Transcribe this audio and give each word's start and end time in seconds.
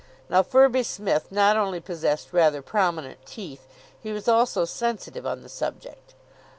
Now 0.29 0.41
Firby 0.41 0.81
Smith 0.81 1.31
not 1.31 1.55
only 1.57 1.79
possessed 1.79 2.33
rather 2.33 2.63
prominent 2.63 3.23
teeth; 3.23 3.67
he 4.01 4.11
was 4.11 4.27
also 4.27 4.65
sensitive 4.65 5.27
on 5.27 5.43
the 5.43 5.47
subject. 5.47 6.15